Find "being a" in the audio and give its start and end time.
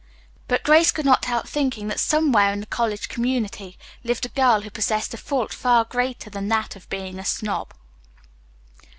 6.89-7.23